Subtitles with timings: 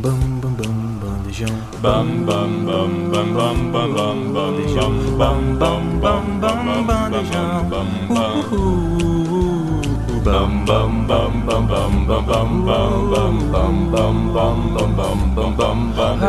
[0.00, 1.56] Bam bam bam bandejão.
[1.82, 4.92] Bam bam bam bam bam bam bam bandejão.
[5.18, 7.68] Bam bam bam bam bandejão.
[7.68, 7.88] Bam
[10.64, 16.28] bam bam bam bam bam bam bam bam bam bam bam bam bam bam bandejão.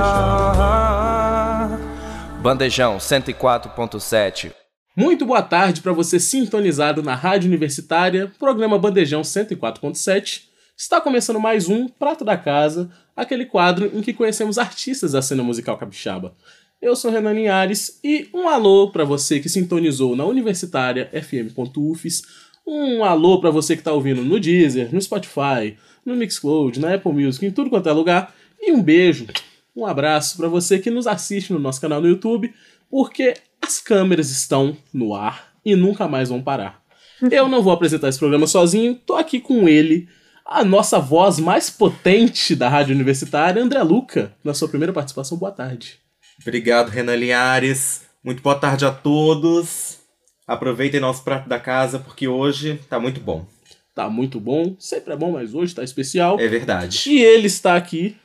[2.41, 4.51] Bandejão 104.7.
[4.97, 10.49] Muito boa tarde para você sintonizado na Rádio Universitária, programa Bandejão 104.7.
[10.81, 12.89] Está começando mais um Prato da Casa,
[13.19, 16.33] aquele quadro em que conhecemos artistas da cena musical capixaba.
[16.81, 22.21] Eu sou Renan Linhares e um alô para você que sintonizou na Universitária FM.UFES,
[22.65, 27.11] um alô para você que está ouvindo no Deezer, no Spotify, no Mixcloud, na Apple
[27.11, 29.27] Music, em tudo quanto é lugar, e um beijo,
[29.75, 32.53] um abraço para você que nos assiste no nosso canal no YouTube,
[32.89, 36.81] porque as câmeras estão no ar e nunca mais vão parar.
[37.29, 40.07] Eu não vou apresentar esse programa sozinho, tô aqui com ele,
[40.49, 45.37] a nossa voz mais potente da Rádio Universitária, André Luca, na sua primeira participação.
[45.37, 45.99] Boa tarde.
[46.41, 48.01] Obrigado, Renan Linhares.
[48.23, 49.99] Muito boa tarde a todos.
[50.47, 53.45] Aproveitem nosso prato da casa, porque hoje tá muito bom.
[53.93, 56.39] Tá muito bom, sempre é bom, mas hoje tá especial.
[56.39, 57.03] É verdade.
[57.09, 58.15] E ele está aqui,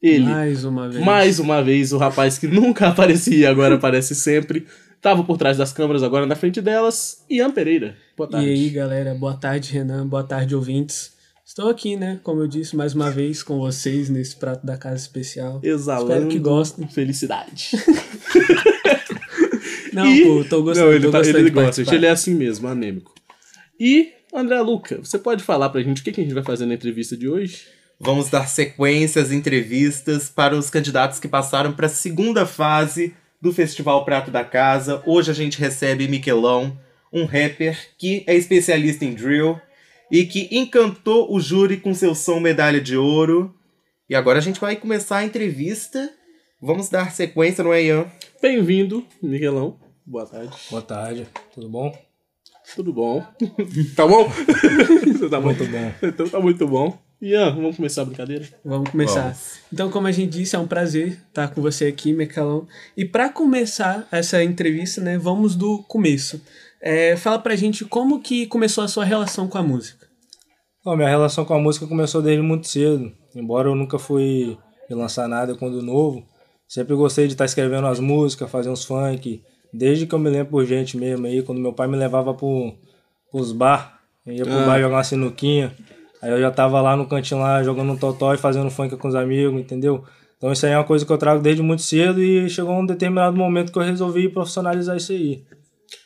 [0.00, 1.04] ele, Mais uma vez.
[1.04, 4.66] mais uma vez, o rapaz que nunca aparecia e agora aparece sempre.
[5.02, 7.96] Tava por trás das câmeras, agora na frente delas, Ian Pereira.
[8.16, 8.48] Boa E tarde.
[8.48, 11.13] aí, galera, boa tarde, Renan, boa tarde, ouvintes.
[11.44, 14.96] Estou aqui, né, como eu disse, mais uma vez com vocês nesse prato da casa
[14.96, 15.60] especial.
[15.62, 16.88] Exalando Espero que gostem.
[16.88, 17.70] felicidade.
[19.92, 22.10] Não, E- pô, tô gostando, Não, ele, tá- gostando ele de gosta, gente, ele é
[22.10, 23.14] assim mesmo, anêmico.
[23.78, 26.64] E, André Luca, você pode falar pra gente o que, que a gente vai fazer
[26.66, 27.66] na entrevista de hoje?
[28.00, 33.52] Vamos dar sequência às entrevistas para os candidatos que passaram para a segunda fase do
[33.52, 35.00] Festival Prato da Casa.
[35.06, 36.76] Hoje a gente recebe Miquelão,
[37.12, 39.60] um rapper que é especialista em drill
[40.10, 43.54] e que encantou o júri com seu som medalha de ouro.
[44.08, 46.10] E agora a gente vai começar a entrevista.
[46.60, 48.06] Vamos dar sequência, não é, Ian?
[48.40, 49.78] Bem-vindo, Miguelão.
[50.06, 50.56] Boa tarde.
[50.70, 51.96] Boa tarde, tudo bom?
[52.74, 53.20] Tudo bom?
[53.94, 54.28] tá bom?
[54.28, 55.70] Você tá Muito bom?
[55.70, 55.92] bom.
[56.02, 56.98] Então tá muito bom.
[57.20, 58.46] Ian, vamos começar a brincadeira?
[58.64, 59.22] Vamos começar.
[59.22, 59.60] Vamos.
[59.72, 62.66] Então, como a gente disse, é um prazer estar com você aqui, Mecalão.
[62.96, 66.42] E para começar essa entrevista, né, vamos do começo.
[66.86, 70.06] É, fala pra gente como que começou a sua relação com a música.
[70.84, 73.10] Minha relação com a música começou desde muito cedo.
[73.34, 74.58] Embora eu nunca fui
[74.90, 76.22] lançar nada quando novo,
[76.68, 79.42] sempre gostei de estar escrevendo as músicas, fazer uns funk.
[79.72, 82.74] Desde que eu me lembro por gente mesmo aí, quando meu pai me levava pro,
[83.32, 84.66] pros bar, eu ia pro Ah.
[84.66, 85.74] bar jogar uma sinuquinha.
[86.20, 89.08] Aí eu já tava lá no cantinho lá jogando um totó e fazendo funk com
[89.08, 90.04] os amigos, entendeu?
[90.36, 92.84] Então isso aí é uma coisa que eu trago desde muito cedo e chegou um
[92.84, 95.42] determinado momento que eu resolvi profissionalizar isso aí.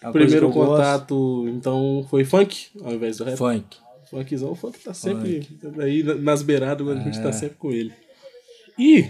[0.00, 0.70] É coisa Primeiro eu gosto.
[0.70, 3.36] contato, então, foi funk ao invés do rap?
[3.36, 3.76] Funk.
[4.10, 5.46] Funkzão, o funk tá sempre
[5.80, 7.92] aí na- nas beiradas, a gente tá sempre com ele.
[8.78, 9.06] E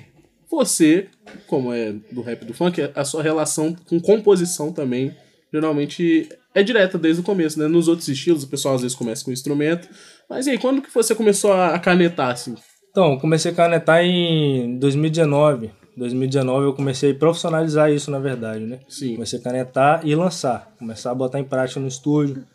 [0.50, 1.08] você,
[1.46, 5.14] como é do rap e do funk, a sua relação com composição também,
[5.52, 7.68] geralmente é direta desde o começo, né?
[7.68, 9.88] Nos outros estilos, o pessoal às vezes começa com instrumento.
[10.28, 12.54] Mas e aí, quando que você começou a canetar, assim?
[12.90, 15.70] Então, comecei a canetar em 2019.
[15.98, 18.80] 2019 eu comecei a profissionalizar isso, na verdade, né?
[18.88, 19.14] Sim.
[19.14, 20.72] Comecei a canetar e lançar.
[20.78, 22.46] Começar a botar em prática no estúdio.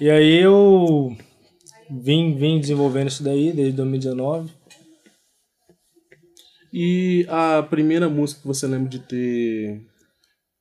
[0.00, 1.16] E aí eu
[1.88, 4.50] vim, vim desenvolvendo isso daí desde 2019.
[6.72, 9.80] E a primeira música que você lembra de ter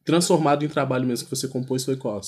[0.06, 2.22] transformado em trabalho mesmo que você compôs foi qual?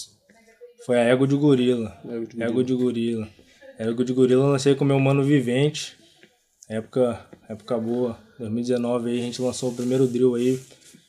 [0.86, 1.96] Foi a Ego de Gorila.
[2.04, 3.30] Ego de Ego de Gorila.
[3.78, 5.96] Ego de Gorila eu lancei com meu mano Vivente.
[6.70, 8.18] Época, época boa.
[8.40, 10.60] 2019 aí a gente lançou o primeiro drill aí.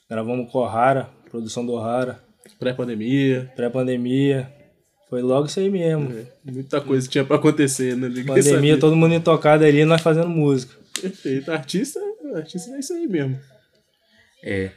[0.09, 2.21] Gravamos com o O'Hara, produção do O'Hara.
[2.59, 4.53] Pré-pandemia, Pré-pandemia.
[5.09, 6.13] Foi logo isso aí mesmo.
[6.45, 8.09] muita coisa tinha pra acontecer, né?
[8.09, 8.79] Ninguém Pandemia, sabia.
[8.79, 10.75] todo mundo intocado ali, nós fazendo música.
[11.01, 11.51] Perfeito.
[11.53, 12.01] Artista,
[12.35, 13.39] artista é isso aí mesmo.
[14.43, 14.71] É.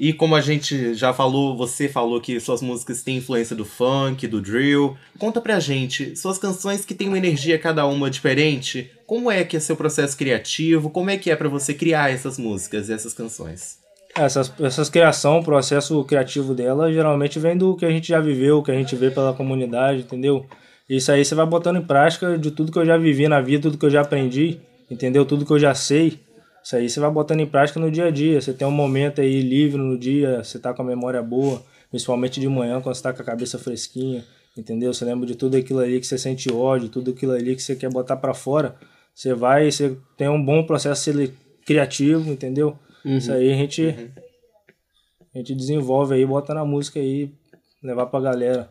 [0.00, 4.26] E como a gente já falou, você falou que suas músicas têm influência do funk,
[4.26, 4.96] do drill.
[5.18, 9.58] Conta pra gente, suas canções que têm uma energia cada uma diferente, como é que
[9.58, 10.88] é seu processo criativo?
[10.88, 13.78] Como é que é pra você criar essas músicas, essas canções?
[14.16, 18.62] Essas, essas criação, o processo criativo dela, geralmente vem do que a gente já viveu,
[18.62, 20.46] que a gente vê pela comunidade, entendeu?
[20.88, 23.64] Isso aí você vai botando em prática de tudo que eu já vivi na vida,
[23.64, 24.60] tudo que eu já aprendi,
[24.90, 25.26] entendeu?
[25.26, 26.18] Tudo que eu já sei.
[26.62, 28.40] Isso aí você vai botando em prática no dia a dia.
[28.40, 32.38] Você tem um momento aí livre no dia, você tá com a memória boa, principalmente
[32.40, 34.24] de manhã, quando você tá com a cabeça fresquinha,
[34.56, 34.92] entendeu?
[34.92, 37.74] Você lembra de tudo aquilo ali que você sente ódio, tudo aquilo ali que você
[37.74, 38.76] quer botar pra fora.
[39.14, 41.10] Você vai, você tem um bom processo
[41.66, 42.78] criativo, entendeu?
[43.04, 44.12] Isso aí a gente,
[45.34, 47.32] a gente desenvolve aí, bota na música aí,
[47.82, 48.70] levar pra galera.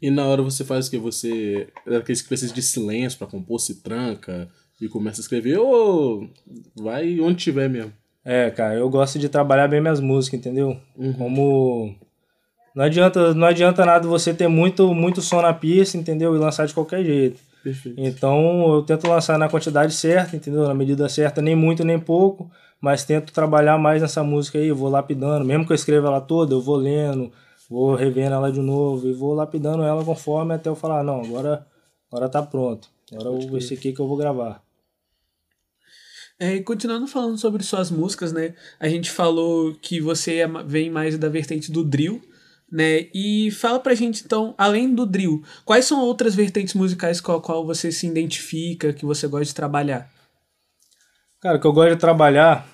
[0.00, 0.98] E na hora você faz o que?
[0.98, 1.68] Você.
[1.86, 4.50] é Aqueles que precisa de silêncio pra compor, se tranca,
[4.80, 6.28] e começa a escrever ou
[6.76, 7.92] vai onde tiver mesmo?
[8.24, 10.78] É, cara, eu gosto de trabalhar bem minhas músicas, entendeu?
[11.18, 11.94] Como
[12.74, 16.34] não adianta, não adianta nada você ter muito muito som na pista, entendeu?
[16.34, 17.40] E lançar de qualquer jeito.
[17.62, 18.00] Perfeito.
[18.00, 20.66] Então eu tento lançar na quantidade certa, entendeu?
[20.66, 22.50] Na medida certa, nem muito nem pouco,
[22.80, 26.54] mas tento trabalhar mais nessa música aí, vou lapidando, mesmo que eu escreva ela toda,
[26.54, 27.32] eu vou lendo,
[27.70, 31.66] vou revendo ela de novo e vou lapidando ela conforme até eu falar, não, agora
[32.10, 32.88] agora tá pronto.
[33.14, 34.62] Agora eu- esse aqui que eu vou gravar.
[36.38, 38.54] É, e continuando falando sobre suas músicas, né?
[38.80, 42.20] A gente falou que você é vem mais da vertente do drill,
[42.70, 43.06] né?
[43.14, 47.40] E fala pra gente, então, além do drill, quais são outras vertentes musicais com a
[47.40, 50.10] qual você se identifica, que você gosta de trabalhar?
[51.40, 52.66] Cara, o que eu gosto de trabalhar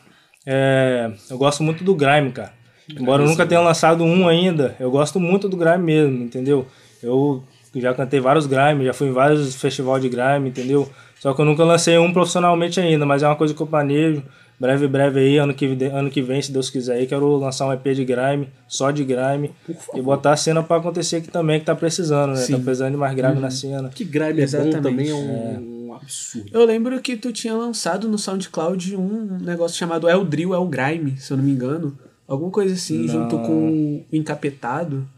[0.47, 1.13] é.
[1.29, 2.55] Eu gosto muito do grime, cara.
[2.89, 6.67] Embora eu nunca tenha lançado um ainda, eu gosto muito do grime mesmo, entendeu?
[7.03, 7.45] Eu
[7.77, 10.89] já cantei vários grime, já fui em vários festivais de grime, entendeu?
[11.21, 14.23] Só que eu nunca lancei um profissionalmente ainda, mas é uma coisa que eu planejo.
[14.59, 17.73] Breve, breve aí, ano que, ano que vem, se Deus quiser, aí, quero lançar um
[17.73, 19.53] EP de grime, só de grime,
[19.95, 22.47] e botar a cena pra acontecer aqui também, que tá precisando, né?
[22.47, 23.89] Tá precisando de mais grime na cena.
[23.89, 24.77] Que grime é Exatamente.
[24.77, 26.51] bom também é um, um absurdo.
[26.53, 30.59] Eu lembro que tu tinha lançado no SoundCloud um negócio chamado É o Drill, é
[30.59, 31.97] o Grime, se eu não me engano.
[32.29, 35.09] Alguma coisa assim, junto com o Encapetado.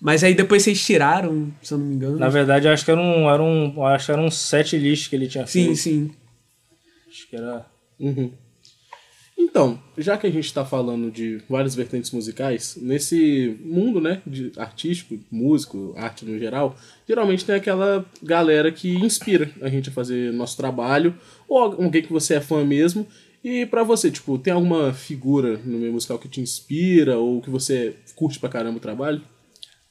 [0.00, 2.18] Mas aí depois vocês tiraram, se eu não me engano.
[2.18, 5.08] Na verdade, acho que era um, era um, eu acho que era um set list
[5.08, 5.76] que ele tinha Sim, feito.
[5.78, 6.10] sim.
[7.08, 7.66] Acho que era.
[7.98, 8.30] Uhum.
[9.36, 14.52] Então, já que a gente está falando de várias vertentes musicais, nesse mundo, né, de
[14.56, 16.76] artístico, músico, arte no geral,
[17.08, 21.14] geralmente tem aquela galera que inspira a gente a fazer nosso trabalho,
[21.48, 23.06] ou alguém que você é fã mesmo.
[23.42, 27.48] E pra você, tipo, tem alguma figura no meio musical que te inspira ou que
[27.48, 29.22] você curte pra caramba o trabalho?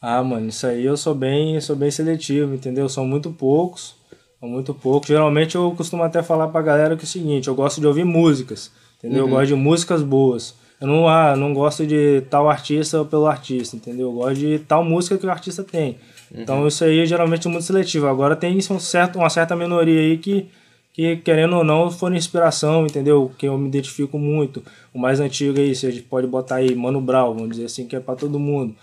[0.01, 2.87] Ah, mano, isso aí eu sou bem, sou bem seletivo, entendeu?
[2.87, 3.95] São muito poucos,
[4.39, 5.07] são muito poucos.
[5.07, 8.03] Geralmente eu costumo até falar pra galera que é o seguinte, eu gosto de ouvir
[8.03, 9.25] músicas, entendeu?
[9.25, 10.55] Eu gosto de músicas boas.
[10.79, 14.09] Eu não, ah, não gosto de tal artista pelo artista, entendeu?
[14.09, 15.97] Eu gosto de tal música que o artista tem.
[16.31, 18.05] Então isso aí é geralmente muito seletivo.
[18.05, 20.47] Agora tem um certo, uma certa minoria aí que,
[20.93, 23.31] que, querendo ou não, foram inspiração, entendeu?
[23.37, 24.61] Que eu me identifico muito.
[24.93, 27.99] O mais antigo aí, você pode botar aí Mano Brown, vamos dizer assim, que é
[27.99, 28.75] pra todo mundo.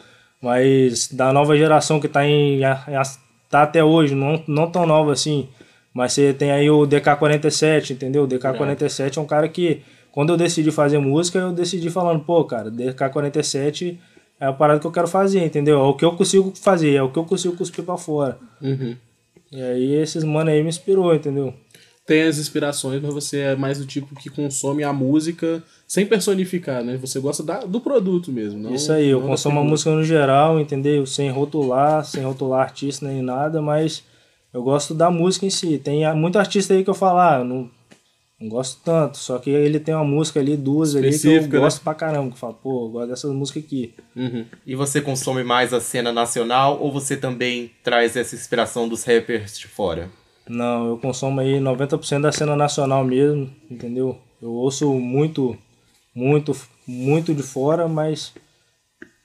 [0.45, 2.61] Mas da nova geração que tá, em,
[3.49, 5.49] tá até hoje, não, não tão nova assim,
[5.95, 8.25] mas você tem aí o DK47, entendeu?
[8.25, 9.81] O DK47 é um cara que,
[10.13, 13.97] quando eu decidi fazer música, eu decidi falando, pô, cara, DK47
[14.39, 15.79] é a parada que eu quero fazer, entendeu?
[15.79, 18.37] É o que eu consigo fazer, é o que eu consigo cuspir pra fora.
[18.61, 18.95] Uhum.
[19.51, 21.55] E aí esses mano aí me inspirou, entendeu?
[22.07, 26.85] Tem as inspirações, mas você é mais do tipo que consome a música sem personificar,
[26.85, 26.99] né?
[26.99, 28.61] Você gosta da- do produto mesmo.
[28.61, 31.07] Não, Isso aí, eu consumo a música no geral, entendeu?
[31.07, 34.03] Sem rotular, sem rotular artista nem nada, mas
[34.53, 35.79] eu gosto da música em si.
[35.79, 37.71] Tem muito artista aí que eu falo, ah, eu não,
[38.39, 41.49] não gosto tanto, só que ele tem uma música ali, duas ali que eu né?
[41.49, 43.95] gosto pra caramba, que eu falo, pô, eu gosto dessas músicas aqui.
[44.15, 44.45] Uhum.
[44.67, 49.59] E você consome mais a cena nacional ou você também traz essa inspiração dos rappers
[49.59, 50.11] de fora?
[50.49, 54.19] Não, eu consumo aí 90% da cena nacional mesmo, entendeu?
[54.43, 55.57] Eu ouço muito,
[56.15, 56.55] muito,
[56.87, 58.33] muito de fora, mas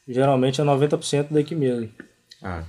[0.07, 1.89] geralmente é 90% daqui mesmo.
[2.41, 2.63] Ah,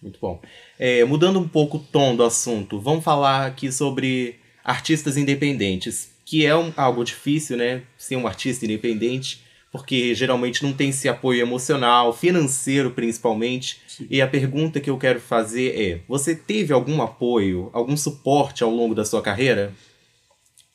[0.00, 0.40] muito bom.
[0.78, 6.46] É, mudando um pouco o tom do assunto, vamos falar aqui sobre artistas independentes, que
[6.46, 7.82] é um- algo difícil, né?
[7.98, 9.42] Ser um artista independente,
[9.76, 13.78] porque geralmente não tem esse apoio emocional, financeiro principalmente.
[14.08, 18.70] E a pergunta que eu quero fazer é: você teve algum apoio, algum suporte ao
[18.70, 19.72] longo da sua carreira?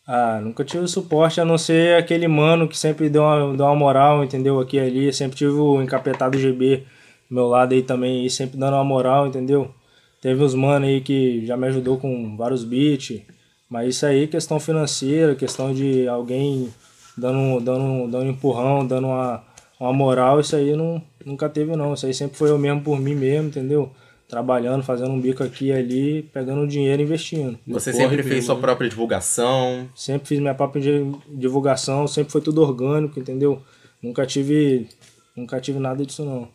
[0.07, 3.75] Ah, nunca tive suporte a não ser aquele mano que sempre deu uma, deu uma
[3.75, 4.59] moral, entendeu?
[4.59, 5.13] Aqui e ali.
[5.13, 6.83] Sempre tive o encapetado GB
[7.27, 9.73] do meu lado aí também, e sempre dando uma moral, entendeu?
[10.21, 13.21] Teve uns mano aí que já me ajudou com vários beats,
[13.67, 16.71] mas isso aí, questão financeira, questão de alguém
[17.21, 19.43] dando, dando, dando um empurrão, dando uma,
[19.79, 21.93] uma moral, isso aí não, nunca teve não.
[21.93, 23.91] Isso aí sempre foi eu mesmo por mim mesmo, entendeu?
[24.27, 27.59] Trabalhando, fazendo um bico aqui e ali, pegando dinheiro e investindo.
[27.67, 28.61] Você sempre fez mesmo, sua né?
[28.61, 29.89] própria divulgação?
[29.93, 33.61] Sempre fiz minha própria di- divulgação, sempre foi tudo orgânico, entendeu?
[34.01, 34.87] Nunca tive,
[35.35, 36.47] nunca tive nada disso não.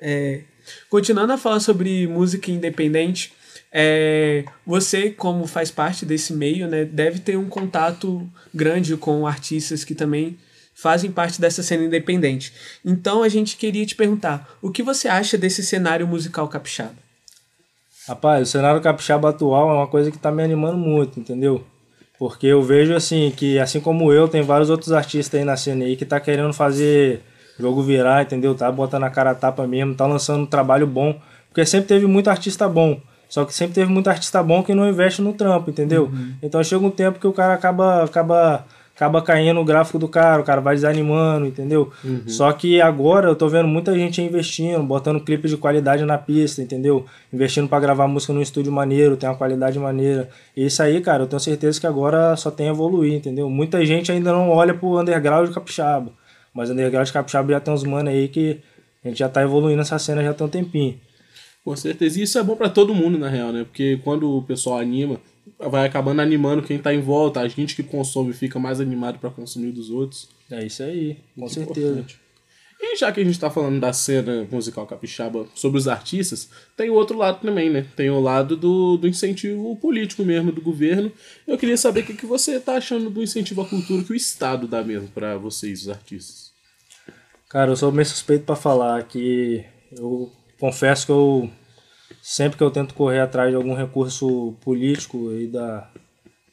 [0.00, 0.42] É,
[0.88, 3.32] continuando a falar sobre música independente,
[3.72, 9.84] é, você, como faz parte desse meio, né, deve ter um contato grande com artistas
[9.84, 10.38] que também
[10.74, 12.52] fazem parte dessa cena independente.
[12.84, 16.94] Então a gente queria te perguntar, o que você acha desse cenário musical capixaba?
[18.06, 21.64] Rapaz, o cenário capixaba atual é uma coisa que tá me animando muito, entendeu?
[22.18, 25.84] Porque eu vejo assim que assim como eu, tem vários outros artistas aí na cena
[25.84, 27.22] aí que tá querendo fazer
[27.58, 28.54] jogo virar, entendeu?
[28.54, 32.06] Tá botando a cara a tapa mesmo, tá lançando um trabalho bom, porque sempre teve
[32.06, 33.00] muito artista bom.
[33.28, 36.10] Só que sempre teve muito artista bom que não investe no trampo, entendeu?
[36.42, 38.64] Então chega um tempo que o cara acaba, acaba,
[38.96, 41.92] acaba caindo no gráfico do cara, o cara vai desanimando, entendeu?
[42.26, 46.62] Só que agora eu tô vendo muita gente investindo, botando clipe de qualidade na pista,
[46.62, 47.04] entendeu?
[47.30, 50.30] Investindo pra gravar música num estúdio maneiro, tem uma qualidade maneira.
[50.56, 53.48] E isso aí, cara, eu tenho certeza que agora só tem a evoluir, entendeu?
[53.50, 56.10] Muita gente ainda não olha pro underground de capixaba.
[56.54, 58.58] Mas underground de capixaba já tem uns mano aí que
[59.04, 60.98] a gente já tá evoluindo essa cena já tem um tempinho.
[61.68, 62.18] Com certeza.
[62.18, 63.62] E isso é bom pra todo mundo, na real, né?
[63.62, 65.20] Porque quando o pessoal anima,
[65.58, 67.40] vai acabando animando quem tá em volta.
[67.40, 70.30] A gente que consome fica mais animado pra consumir dos outros.
[70.50, 71.86] É isso aí, com Muito certeza.
[71.88, 72.18] importante.
[72.80, 76.88] E já que a gente tá falando da cena musical capixaba sobre os artistas, tem
[76.88, 77.84] o outro lado também, né?
[77.94, 81.12] Tem o lado do, do incentivo político mesmo, do governo.
[81.46, 84.16] Eu queria saber o que, que você tá achando do incentivo à cultura que o
[84.16, 86.50] Estado dá mesmo pra vocês, os artistas.
[87.46, 91.50] Cara, eu sou meio suspeito pra falar que eu confesso que eu
[92.28, 95.88] sempre que eu tento correr atrás de algum recurso político aí da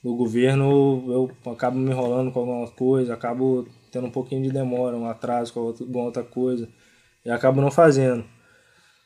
[0.01, 4.95] do governo, eu acabo me enrolando com alguma coisa, acabo tendo um pouquinho de demora,
[4.95, 6.69] um atraso com com outra coisa
[7.25, 8.23] e acabo não fazendo.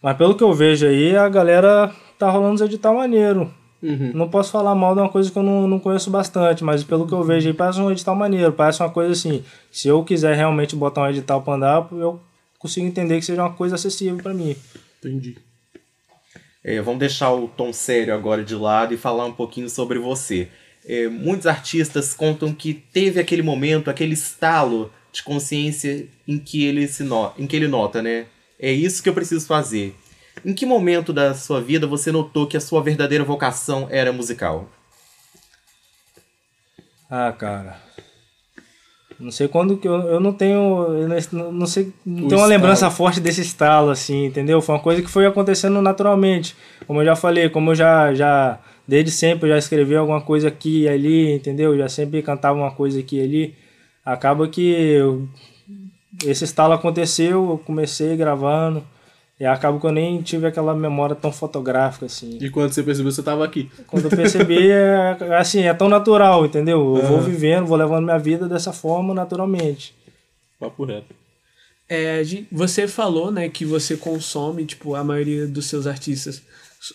[0.03, 3.51] Mas pelo que eu vejo aí, a galera tá rolando os edital maneiro.
[3.81, 4.11] Uhum.
[4.13, 7.07] Não posso falar mal de uma coisa que eu não, não conheço bastante, mas pelo
[7.07, 8.51] que eu vejo aí, parece um edital maneiro.
[8.53, 12.19] Parece uma coisa assim, se eu quiser realmente botar um edital pra andar, eu
[12.59, 14.55] consigo entender que seja uma coisa acessível pra mim.
[14.99, 15.48] Entendi.
[16.63, 20.49] É, vamos deixar o tom sério agora de lado e falar um pouquinho sobre você.
[20.85, 26.87] É, muitos artistas contam que teve aquele momento, aquele estalo de consciência em que ele
[26.87, 27.31] se no...
[27.37, 28.25] em que ele nota, né?
[28.59, 29.95] É isso que eu preciso fazer.
[30.43, 34.69] Em que momento da sua vida você notou que a sua verdadeira vocação era musical?
[37.09, 37.81] Ah, cara.
[39.19, 40.57] Não sei quando que eu, eu não tenho.
[40.93, 41.91] Eu não, sei.
[42.05, 44.61] Não tenho uma lembrança forte desse estalo, assim, entendeu?
[44.61, 46.55] Foi uma coisa que foi acontecendo naturalmente.
[46.87, 48.13] Como eu já falei, como eu já.
[48.13, 51.77] já desde sempre eu já escrevi alguma coisa aqui e ali, entendeu?
[51.77, 53.55] Já sempre cantava uma coisa aqui e ali.
[54.05, 55.27] Acaba que eu-
[56.25, 58.81] esse estalo aconteceu, eu comecei gravando.
[59.39, 62.37] E acaba que eu nem tive aquela memória tão fotográfica, assim.
[62.41, 63.71] E quando você percebeu, você tava aqui.
[63.87, 66.97] Quando eu percebi, é, assim, é tão natural, entendeu?
[66.97, 69.95] Eu vou vivendo, vou levando minha vida dessa forma naturalmente.
[70.59, 71.15] Papo reto.
[71.87, 76.41] É, você falou, né, que você consome, tipo, a maioria dos seus artistas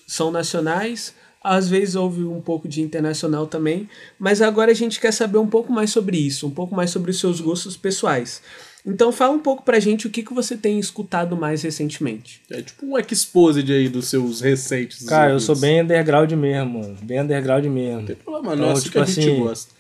[0.06, 5.12] são nacionais, às vezes houve um pouco de internacional também, mas agora a gente quer
[5.12, 8.40] saber um pouco mais sobre isso, um pouco mais sobre os seus gostos pessoais.
[8.86, 12.42] Então fala um pouco pra gente o que, que você tem escutado mais recentemente.
[12.50, 15.04] É tipo um exposed aí dos seus recentes.
[15.06, 16.96] Cara, eu sou bem underground mesmo, mano.
[17.02, 18.00] Bem underground mesmo.
[18.00, 18.72] Não tem problema, Então, não.
[18.72, 19.74] Assim tipo que a gente assim, gosta.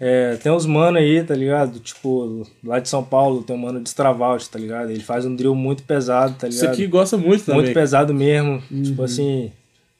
[0.00, 1.78] É, tem uns mano aí, tá ligado?
[1.80, 4.90] Tipo, lá de São Paulo tem um mano de Stravalt, tá ligado?
[4.90, 6.74] Ele faz um drill muito pesado, tá Isso ligado?
[6.74, 7.62] aqui gosta muito também.
[7.62, 8.62] Muito pesado mesmo.
[8.84, 9.52] Tipo assim,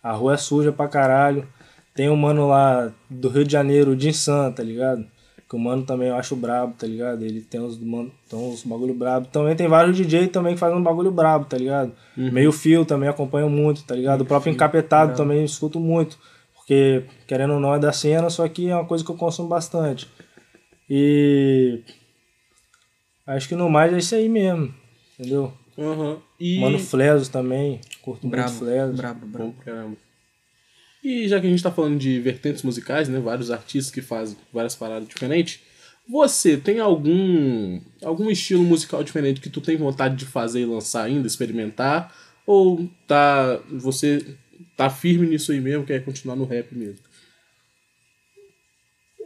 [0.02, 1.46] a rua é suja pra caralho.
[1.94, 5.04] Tem um mano lá do Rio de Janeiro, o Jim San, tá ligado?
[5.49, 7.25] Que o mano também eu acho brabo, tá ligado?
[7.25, 9.28] Ele tem uns, mano, tem uns bagulho brabo.
[9.28, 11.93] Também tem vários DJ também que fazem um bagulho brabo, tá ligado?
[12.14, 14.21] Meio fio também acompanho muito, tá ligado?
[14.21, 16.19] o próprio Encapetado também escuto muito.
[16.55, 19.49] Porque, querendo ou não, é da cena, só que é uma coisa que eu consumo
[19.49, 20.07] bastante.
[20.88, 21.81] E.
[23.26, 24.73] Acho que no mais é isso aí mesmo,
[25.19, 25.52] entendeu?
[25.78, 26.19] Aham.
[26.38, 26.61] E...
[26.61, 28.97] Mano Flesos também, curto Brabo, muito Flesos.
[28.97, 29.52] brabo, brabo.
[29.52, 29.97] Bom caramba.
[31.02, 33.19] E já que a gente tá falando de vertentes musicais, né?
[33.21, 35.61] Vários artistas que fazem várias paradas diferentes.
[36.09, 41.05] Você tem algum algum estilo musical diferente que tu tem vontade de fazer e lançar
[41.05, 42.14] ainda, experimentar?
[42.47, 44.25] Ou tá você
[44.76, 47.00] tá firme nisso aí mesmo, quer continuar no rap mesmo?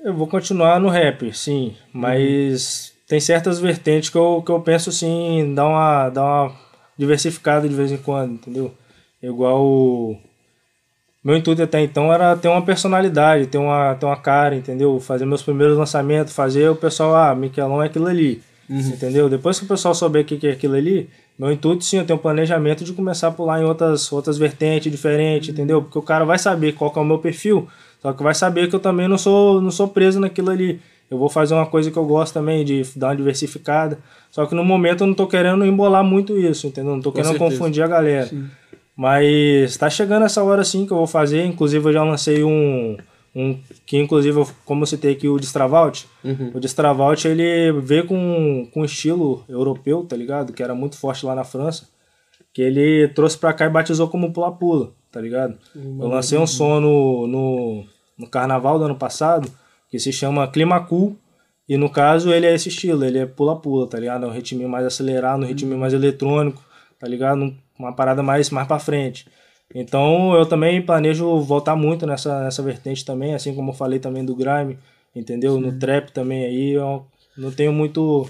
[0.05, 4.91] Eu vou continuar no rap, sim, mas tem certas vertentes que eu, que eu penso
[4.91, 6.61] assim, dar uma, dar uma
[6.99, 8.75] diversificada de vez em quando, entendeu?
[9.23, 10.19] Igual.
[11.25, 14.99] Meu intuito até então era ter uma personalidade, ter uma, ter uma cara, entendeu?
[14.99, 18.43] Fazer meus primeiros lançamentos, fazer o pessoal, ah, Miquelão é aquilo ali,
[18.93, 19.29] entendeu?
[19.29, 22.05] Depois que o pessoal souber o que que é aquilo ali, meu intuito sim, eu
[22.05, 25.81] tenho um planejamento de começar a pular em outras, outras vertentes diferentes, entendeu?
[25.81, 27.69] Porque o cara vai saber qual que é o meu perfil,
[28.01, 30.81] só que vai saber que eu também não sou, não sou preso naquilo ali.
[31.09, 33.99] Eu vou fazer uma coisa que eu gosto também, de dar uma diversificada.
[34.31, 36.95] Só que no momento eu não tô querendo embolar muito isso, entendeu?
[36.95, 37.51] Não tô querendo certeza.
[37.51, 38.31] confundir a galera.
[38.97, 41.45] Mas tá chegando essa hora sim que eu vou fazer.
[41.45, 42.97] Inclusive eu já lancei um.
[43.35, 46.05] um que inclusive, eu- como eu citei aqui, o Destravalt.
[46.55, 50.53] O Destravalt ele veio com, com estilo europeu, tá ligado?
[50.53, 51.89] Que era muito forte lá na França.
[52.53, 55.57] Que ele trouxe pra cá e batizou como pula-pula, tá ligado?
[55.75, 57.85] Eu lancei um som no, no,
[58.19, 59.51] no carnaval do ano passado
[59.91, 61.17] que se chama Clima Cool.
[61.67, 64.27] E no caso ele é esse estilo, ele é pula-pula, tá ligado?
[64.27, 66.63] É um ritmo mais acelerado, um ritmo mais eletrônico,
[66.99, 67.55] tá ligado?
[67.79, 69.27] Um- Uma parada mais, mais pra frente.
[69.75, 74.25] Então eu também planejo voltar muito nessa, nessa vertente também, assim como eu falei também
[74.25, 74.79] do grime,
[75.17, 75.59] entendeu?
[75.61, 77.05] No trap também aí eu
[77.37, 78.29] não tenho muito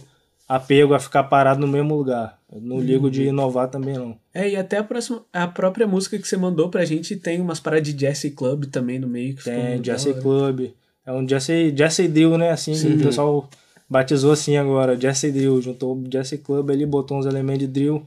[0.48, 2.38] apego a ficar parado no mesmo lugar.
[2.52, 4.16] Eu não ligo de inovar também não.
[4.34, 7.58] É, e até a, próxima, a própria música que você mandou pra gente tem umas
[7.58, 9.34] paradas de Jazz Club também no meio.
[9.34, 10.04] Que Tem Jazz.
[10.20, 10.70] Club,
[11.04, 12.50] é um Jazz Drill, né?
[12.50, 12.94] Assim, Sim.
[12.96, 13.48] o pessoal
[13.88, 18.06] batizou assim agora, Jazz Drill, juntou o Jazz Club ali, botou uns elementos de drill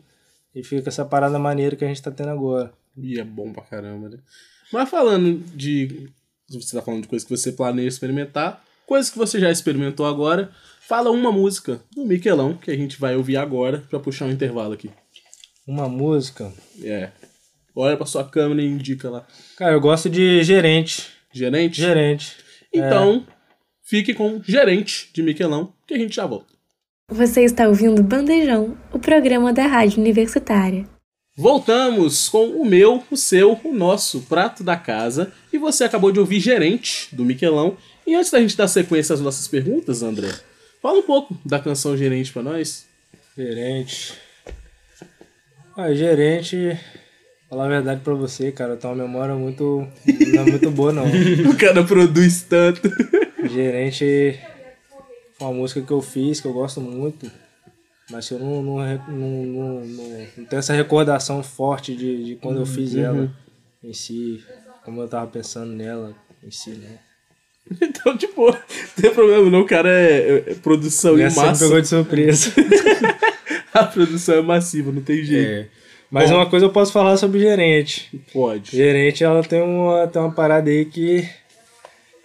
[0.55, 2.71] e fica essa parada maneira que a gente tá tendo agora.
[2.97, 4.17] E é bom pra caramba, né?
[4.71, 6.09] Mas falando de.
[6.49, 10.51] Você tá falando de coisas que você planeja experimentar, coisas que você já experimentou agora,
[10.81, 14.73] fala uma música do Miquelão que a gente vai ouvir agora pra puxar um intervalo
[14.73, 14.89] aqui.
[15.67, 16.53] Uma música.
[16.83, 17.09] É.
[17.75, 19.27] Olha pra sua câmera e indica lá.
[19.57, 21.09] Cara, eu gosto de gerente.
[21.33, 21.81] Gerente?
[21.81, 22.37] Gerente.
[22.71, 23.25] Então,
[23.83, 26.54] fique com Gerente de Miquelão, que a gente já volta.
[27.11, 30.87] Você está ouvindo Bandejão, o programa da Rádio Universitária.
[31.37, 35.31] Voltamos com o meu, o seu, o nosso prato da casa.
[35.53, 37.77] E você acabou de ouvir Gerente, do Miquelão.
[38.07, 40.33] E antes da gente dar sequência às nossas perguntas, André,
[40.81, 42.87] fala um pouco da canção Gerente pra nós.
[43.37, 44.13] Gerente.
[45.77, 46.75] Ah, gerente.
[47.47, 49.87] Falar a verdade pra você, cara, tenho uma memória muito.
[50.33, 51.05] Não é muito boa, não.
[51.51, 52.81] O cara produz tanto.
[53.47, 54.39] Gerente
[55.39, 57.29] uma música que eu fiz, que eu gosto muito,
[58.09, 58.77] mas eu não, não,
[59.07, 63.31] não, não, tenho essa recordação forte de, de quando eu fiz ela
[63.83, 64.43] em si,
[64.83, 66.99] como eu tava pensando nela em si, né?
[67.81, 68.59] Então, tipo, não
[69.01, 71.65] tem problema não, o cara é, é produção em me massa.
[71.65, 72.53] pegou de surpresa.
[73.73, 75.49] A produção é massiva, não tem jeito.
[75.49, 75.67] É.
[76.09, 78.23] Mas uma coisa eu posso falar sobre gerente.
[78.31, 78.71] Pode.
[78.71, 81.27] Gerente, ela tem uma, tem uma parada aí que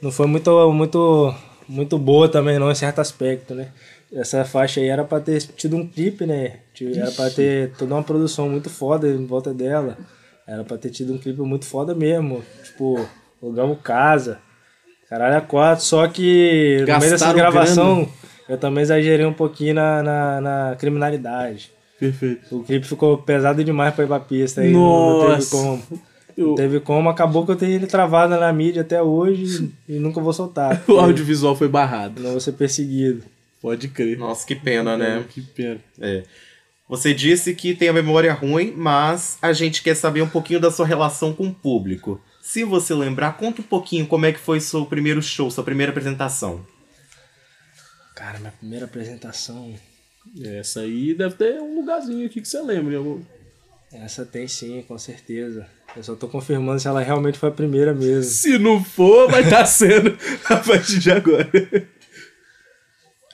[0.00, 1.34] não foi muito, muito,
[1.70, 3.68] muito boa também, não, em certo aspecto, né?
[4.12, 6.58] Essa faixa aí era pra ter tido um clipe, né?
[6.96, 9.96] Era pra ter toda uma produção muito foda em volta dela.
[10.46, 12.42] Era pra ter tido um clipe muito foda mesmo.
[12.64, 13.06] Tipo,
[13.40, 14.38] alugamos casa.
[15.08, 15.84] Caralho, a quatro.
[15.84, 18.08] Só que no meio dessa Gastaram gravação,
[18.48, 21.70] eu também exagerei um pouquinho na, na, na criminalidade.
[22.00, 22.56] Perfeito.
[22.56, 24.72] O clipe ficou pesado demais pra ir pra pista aí.
[24.72, 25.50] Não, não teve Nossa.
[25.50, 25.82] como.
[26.40, 29.94] Eu- Não teve como, acabou que eu tenho ele travado na mídia até hoje e
[29.98, 30.82] nunca vou soltar.
[30.88, 32.22] O audiovisual foi barrado.
[32.22, 33.22] Não vou ser perseguido.
[33.60, 34.16] Pode crer.
[34.18, 35.24] Nossa, que pena, né?
[35.28, 35.78] Que pena.
[36.00, 36.24] É.
[36.88, 40.70] Você disse que tem a memória ruim, mas a gente quer saber um pouquinho da
[40.70, 42.20] sua relação com o público.
[42.42, 45.90] Se você lembrar, conta um pouquinho como é que foi seu primeiro show, sua primeira
[45.92, 46.64] apresentação.
[48.16, 49.74] Cara, minha primeira apresentação.
[50.42, 52.94] Essa aí deve ter um lugarzinho aqui que você lembra.
[53.92, 55.66] Essa tem sim, com certeza.
[55.96, 58.30] Eu só tô confirmando se ela realmente foi a primeira mesmo.
[58.30, 61.50] Se não for, vai estar sendo a partir de agora.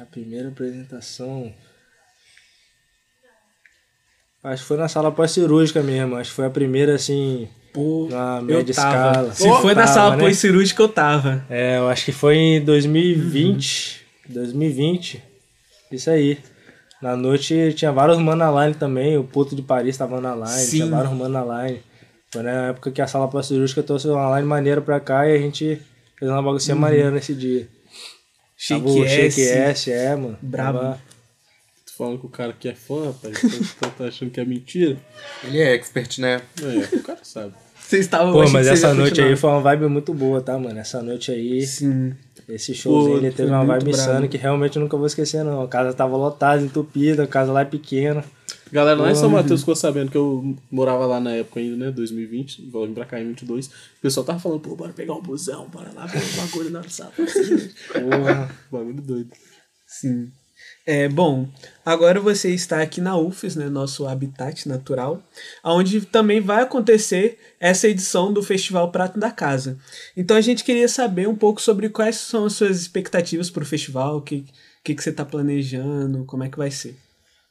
[0.00, 1.54] A primeira apresentação.
[4.42, 6.16] Acho que foi na sala pós-cirúrgica mesmo.
[6.16, 9.34] Acho que foi a primeira, assim, Pô, na média escala.
[9.34, 10.22] Se Ó, foi na sala né?
[10.22, 11.44] pós-cirúrgica, eu tava.
[11.50, 14.06] É, eu acho que foi em 2020.
[14.28, 15.22] 2020.
[15.92, 16.38] Isso aí.
[17.02, 19.16] Na noite tinha vários mano na line também.
[19.18, 20.48] O Puto de Paris tava na line.
[20.48, 20.76] Sim.
[20.78, 21.80] Tinha vários mano na line.
[22.32, 25.38] Foi na época que a sala pós-cirúrgica trouxe uma line maneira pra cá e a
[25.38, 25.80] gente
[26.18, 27.68] fez uma baguncinha maneira nesse dia.
[28.68, 29.92] Tava o Shake Shake S.
[29.92, 30.38] É, mano.
[30.40, 30.78] Brabo.
[30.78, 31.00] Tava-
[31.86, 33.40] Tô falando com o cara que é fã, rapaz.
[33.80, 34.96] Tá, tá achando que é mentira?
[35.44, 36.40] Ele é expert, né?
[36.62, 37.54] É, o cara sabe.
[37.86, 39.28] Vocês estavam Pô, mas essa noite continuar.
[39.28, 40.76] aí foi uma vibe muito boa, tá, mano?
[40.76, 42.14] Essa noite aí, Sim.
[42.48, 43.90] esse showzinho, Pô, ele teve uma vibe brabo.
[43.90, 45.62] insana que realmente nunca vou esquecer, não.
[45.62, 48.24] A casa tava lotada, entupida, a casa lá é pequena.
[48.72, 49.42] Galera, lá em São Porra.
[49.42, 51.92] Mateus ficou sabendo que eu morava lá na época ainda, né?
[51.92, 53.66] 2020, vou vir pra cá em 22.
[53.66, 53.70] O
[54.02, 57.12] pessoal tava falando, pô, bora pegar um busão, bora lá ver um bagulho na sala.
[57.12, 58.50] Porra.
[58.72, 59.30] bagulho doido.
[59.86, 60.28] Sim.
[60.88, 61.48] É, bom,
[61.84, 65.20] agora você está aqui na UFES, né, nosso habitat natural,
[65.64, 69.80] onde também vai acontecer essa edição do Festival Prato da Casa.
[70.16, 73.66] Então a gente queria saber um pouco sobre quais são as suas expectativas para o
[73.66, 74.46] festival, o que,
[74.84, 76.96] que, que você está planejando, como é que vai ser.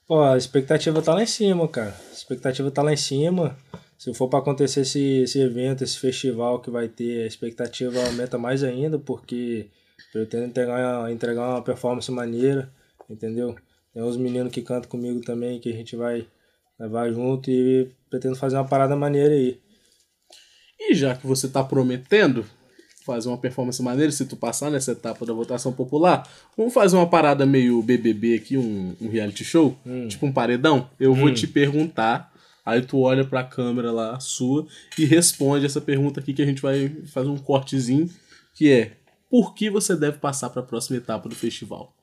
[0.07, 1.93] Pô, a expectativa tá lá em cima, cara.
[2.09, 3.57] A expectativa tá lá em cima.
[3.97, 8.37] Se for pra acontecer esse, esse evento, esse festival que vai ter, a expectativa aumenta
[8.37, 9.67] mais ainda, porque
[10.13, 12.71] pretendo entregar, entregar uma performance maneira,
[13.09, 13.55] entendeu?
[13.93, 16.27] Tem uns meninos que cantam comigo também, que a gente vai
[16.79, 19.59] levar junto e pretendo fazer uma parada maneira aí.
[20.79, 22.45] E já que você tá prometendo
[23.05, 27.07] fazer uma performance maneira, se tu passar nessa etapa da votação popular, vamos fazer uma
[27.07, 29.77] parada meio BBB aqui, um, um reality show,
[30.09, 30.89] tipo um paredão.
[30.99, 32.33] Eu vou te perguntar,
[32.65, 34.65] aí tu olha pra câmera lá, sua,
[34.97, 38.09] e responde essa pergunta aqui que a gente vai fazer um cortezinho,
[38.55, 38.97] que é,
[39.29, 41.94] por que você deve passar pra próxima etapa do festival?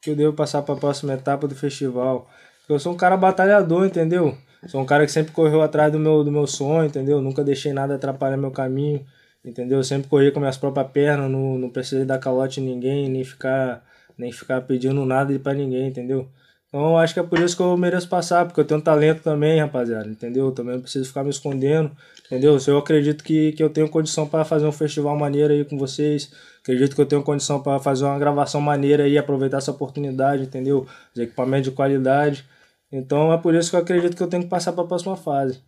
[0.00, 2.28] Que eu devo passar para a próxima etapa do festival.
[2.68, 4.36] Eu sou um cara batalhador, entendeu?
[4.66, 7.20] Sou um cara que sempre correu atrás do meu, do meu sonho, entendeu?
[7.20, 9.04] Nunca deixei nada atrapalhar meu caminho,
[9.44, 9.82] entendeu?
[9.84, 13.84] Sempre corri com minhas próprias pernas, não, não precisei dar calote em ninguém, nem ficar,
[14.16, 16.28] nem ficar pedindo nada pra ninguém, entendeu?
[16.68, 19.58] Então acho que é por isso que eu mereço passar, porque eu tenho talento também,
[19.58, 20.46] rapaziada, entendeu?
[20.46, 21.90] Eu também não preciso ficar me escondendo,
[22.26, 22.60] entendeu?
[22.60, 25.78] Se eu acredito que, que eu tenho condição para fazer um festival maneiro aí com
[25.78, 26.30] vocês,
[26.62, 30.86] acredito que eu tenho condição para fazer uma gravação maneira aí, aproveitar essa oportunidade, entendeu?
[31.14, 32.44] Os equipamentos de qualidade.
[32.92, 35.16] Então é por isso que eu acredito que eu tenho que passar para a próxima
[35.16, 35.60] fase.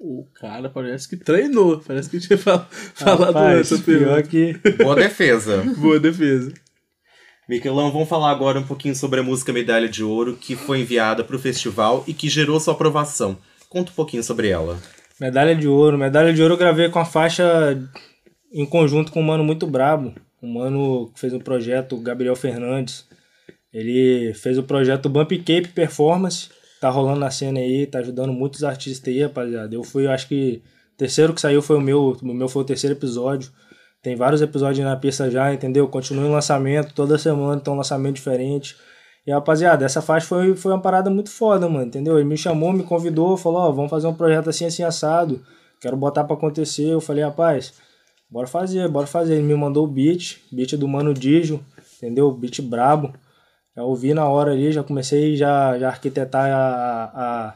[0.00, 4.94] O cara parece que treinou, parece que tinha fal- falado Rapaz, essa pior que Boa
[4.94, 5.64] defesa.
[5.78, 6.52] Boa defesa.
[7.48, 11.22] Miquelão, vamos falar agora um pouquinho sobre a música Medalha de Ouro, que foi enviada
[11.22, 13.38] para o festival e que gerou sua aprovação.
[13.68, 14.76] Conta um pouquinho sobre ela.
[15.20, 15.96] Medalha de ouro.
[15.96, 17.78] Medalha de ouro eu gravei com a faixa
[18.52, 20.12] em conjunto com um mano muito brabo.
[20.42, 23.06] Um mano que fez um projeto, Gabriel Fernandes.
[23.72, 26.48] Ele fez o projeto Bump Cape Performance.
[26.80, 29.72] Tá rolando na cena aí, tá ajudando muitos artistas aí, rapaziada.
[29.72, 30.62] Eu fui, acho que
[30.94, 32.16] o terceiro que saiu foi o meu.
[32.20, 33.52] O meu foi o terceiro episódio.
[34.06, 35.88] Tem vários episódios na pista já, entendeu?
[35.88, 38.76] Continua em lançamento, toda semana tem um lançamento diferente.
[39.26, 42.16] E rapaziada, essa faixa foi, foi uma parada muito foda, mano, entendeu?
[42.16, 45.44] Ele me chamou, me convidou, falou: Ó, vamos fazer um projeto assim, assim, assado.
[45.80, 46.86] Quero botar pra acontecer.
[46.86, 47.74] Eu falei: rapaz,
[48.30, 49.34] bora fazer, bora fazer.
[49.34, 51.60] Ele me mandou o beat, beat do Mano Dijo,
[51.96, 52.30] entendeu?
[52.30, 53.12] Beat brabo.
[53.76, 57.54] Já ouvi na hora ali, já comecei já, já arquitetar a, a,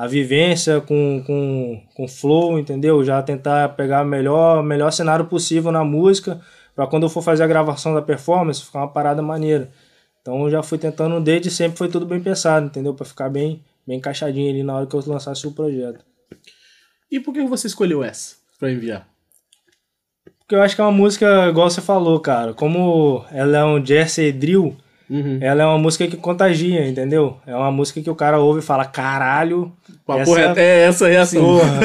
[0.00, 3.04] a vivência com, com, com flow, entendeu?
[3.04, 6.40] Já tentar pegar o melhor, melhor cenário possível na música,
[6.74, 9.70] pra quando eu for fazer a gravação da performance, ficar uma parada maneira.
[10.22, 12.94] Então eu já fui tentando, desde sempre foi tudo bem pensado, entendeu?
[12.94, 16.02] Pra ficar bem, bem encaixadinho ali na hora que eu lançasse o projeto.
[17.10, 19.06] E por que você escolheu essa pra enviar?
[20.38, 23.84] Porque eu acho que é uma música, igual você falou, cara, como ela é um
[23.84, 24.78] Jersey Drill,
[25.40, 27.36] ela é uma música que contagia, entendeu?
[27.46, 29.72] É uma música que o cara ouve e fala, caralho.
[30.08, 31.42] Essa é a- reto é essa a reação.
[31.42, 31.80] Porra.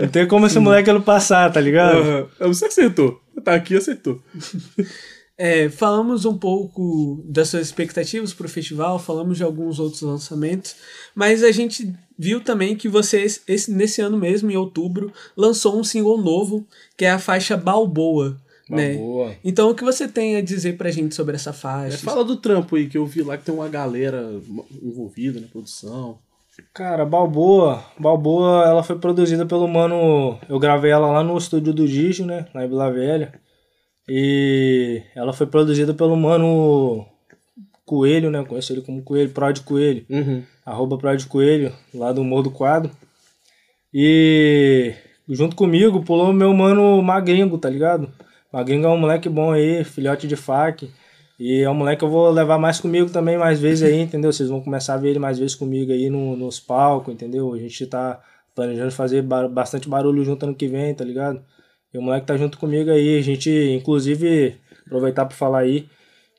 [0.00, 1.98] Não tem como esse moleque não passar, tá ligado?
[1.98, 2.26] Aham.
[2.40, 3.20] Você acertou.
[3.44, 4.20] Tá aqui, acertou.
[5.38, 10.76] É, falamos um pouco das suas expectativas para o festival, falamos de alguns outros lançamentos,
[11.14, 15.84] mas a gente viu também que você, esse, nesse ano mesmo, em outubro, lançou um
[15.84, 18.38] single novo, que é a faixa Balboa.
[18.68, 18.94] Né?
[18.94, 19.34] Balboa.
[19.44, 21.98] Então, o que você tem a dizer pra gente sobre essa É, faixa?
[21.98, 24.40] fala do trampo aí, que eu vi lá que tem uma galera
[24.82, 26.18] envolvida na produção.
[26.74, 30.38] Cara, Balboa, Balboa, ela foi produzida pelo mano.
[30.48, 32.46] Eu gravei ela lá no estúdio do Gijo, né?
[32.54, 33.34] Na Vila Velha.
[34.08, 37.04] E ela foi produzida pelo mano
[37.84, 38.42] Coelho, né?
[38.44, 40.06] Conheço ele como Coelho, Prod Coelho.
[40.64, 42.90] Arroba Prod Coelho, lá do Morro do Quadro.
[43.92, 44.94] E
[45.28, 48.10] junto comigo pulou meu mano Magringo, tá ligado?
[48.56, 50.88] Magringo é um moleque bom aí, filhote de fac.
[51.38, 54.32] E é um moleque que eu vou levar mais comigo também, mais vezes aí, entendeu?
[54.32, 57.52] Vocês vão começar a ver ele mais vezes comigo aí no, nos palcos, entendeu?
[57.52, 58.18] A gente tá
[58.54, 61.42] planejando fazer ba- bastante barulho junto ano que vem, tá ligado?
[61.92, 63.18] E o moleque tá junto comigo aí.
[63.18, 65.86] A gente, inclusive, aproveitar pra falar aí,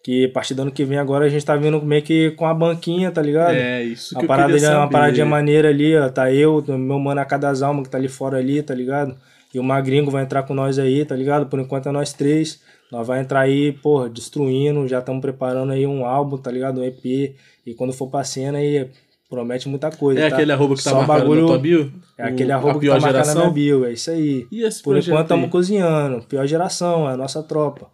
[0.03, 2.47] que a partir do ano que vem agora a gente tá vindo meio que com
[2.47, 3.57] a banquinha, tá ligado?
[3.57, 6.09] É, isso que Uma eu parada ali, uma paradinha maneira ali, ó.
[6.09, 9.15] Tá eu, meu mano das Almas que tá ali fora ali, tá ligado?
[9.57, 11.47] E o Magringo vai entrar com nós aí, tá ligado?
[11.47, 12.61] Por enquanto é nós três.
[12.91, 14.87] Nós vai entrar aí, porra, destruindo.
[14.87, 16.79] Já estamos preparando aí um álbum, tá ligado?
[16.79, 17.33] Um EP.
[17.65, 18.87] E quando for pra cena aí,
[19.27, 20.19] promete muita coisa.
[20.19, 20.35] É tá?
[20.35, 21.41] aquele arroba que tá Só marcado bagulho...
[21.41, 21.91] na tua bio?
[22.19, 23.41] É aquele arroba que tá marcado na geração?
[23.41, 24.47] minha bio, é isso aí.
[24.51, 26.21] E Por enquanto estamos cozinhando.
[26.27, 27.87] Pior geração, é a nossa tropa.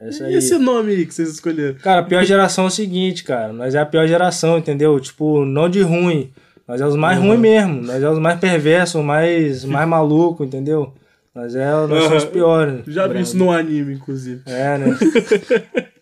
[0.00, 0.34] É E aí.
[0.34, 1.74] esse nome aí que vocês escolheram?
[1.80, 3.52] Cara, a pior geração é o seguinte, cara.
[3.52, 5.00] Nós é a pior geração, entendeu?
[5.00, 6.32] Tipo, não de ruim.
[6.68, 7.82] Nós é os mais ruins mesmo.
[7.82, 10.94] Nós é os mais perversos, mais, mais maluco, entendeu?
[11.38, 12.82] Nós, é, nós somos os piores.
[12.88, 14.42] Já vi isso no anime, inclusive.
[14.46, 14.86] É, né?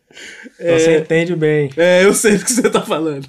[0.59, 1.71] Então você entende bem.
[1.77, 3.29] É, eu sei do que você tá falando.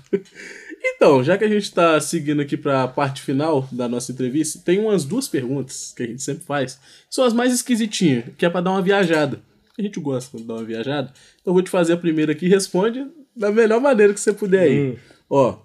[0.82, 4.80] Então, já que a gente tá seguindo aqui pra parte final da nossa entrevista, tem
[4.80, 8.62] umas duas perguntas que a gente sempre faz, são as mais esquisitinhas, que é pra
[8.62, 9.41] dar uma viajada.
[9.78, 11.12] A gente gosta de dar uma viajada.
[11.41, 14.62] Então eu vou te fazer a primeira aqui, responde da melhor maneira que você puder
[14.62, 14.91] aí.
[14.91, 14.96] Hum.
[15.30, 15.58] Ó,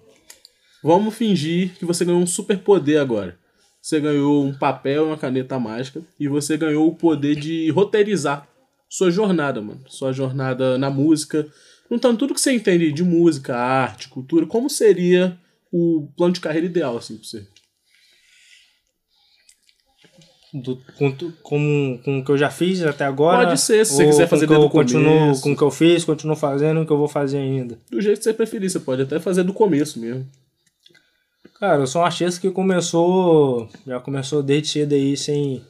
[0.83, 3.37] vamos fingir que você ganhou um superpoder agora.
[3.83, 8.47] Você ganhou um papel e uma caneta mágica e você ganhou o poder de roteirizar
[8.87, 9.81] sua jornada, mano.
[9.89, 11.45] Sua jornada na música.
[11.91, 15.37] Juntando tudo que você entende de música, arte, cultura, como seria
[15.69, 17.45] o plano de carreira ideal, assim, pra você?
[20.53, 23.47] Do, com, com, com o que eu já fiz até agora.
[23.47, 25.41] Pode ser, se você quiser com fazer o que eu continuo começo.
[25.41, 27.77] Com o que eu fiz, continuo fazendo o que eu vou fazer ainda.
[27.91, 30.25] Do jeito que você preferir, você pode até fazer do começo mesmo.
[31.63, 33.69] Cara, eu sou um artista que começou.
[33.87, 35.61] Já começou desde cedo aí sem.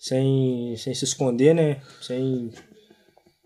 [0.00, 1.76] Sem, sem se esconder, né?
[2.00, 2.50] Sem.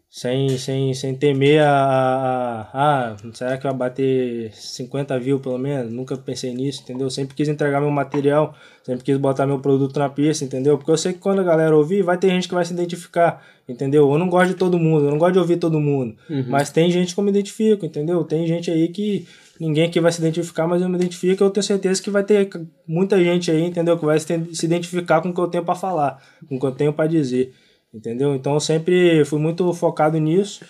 [0.09, 5.59] sem, sem, sem temer a, a, a- Ah, será que vai bater 50 views pelo
[5.59, 5.92] menos?
[5.92, 7.11] Nunca pensei nisso, entendeu?
[7.11, 10.78] Sempre quis entregar meu material, sempre quis botar meu produto na pista, entendeu?
[10.78, 13.44] Porque eu sei que quando a galera ouvir, vai ter gente que vai se identificar,
[13.68, 14.11] entendeu?
[14.11, 16.16] Eu não gosto de todo mundo, eu não gosto de ouvir todo mundo.
[16.48, 18.24] Mas tem gente que eu me identifico, entendeu?
[18.24, 19.26] Tem gente aí que
[19.60, 22.48] ninguém aqui vai se identificar, mas eu me identifico, eu tenho certeza que vai ter
[22.86, 23.98] muita gente aí, entendeu?
[23.98, 26.72] Que vai se identificar com o que eu tenho para falar, com o que eu
[26.72, 27.52] tenho para dizer,
[27.92, 28.34] entendeu?
[28.34, 30.64] Então eu sempre fui muito focado nisso,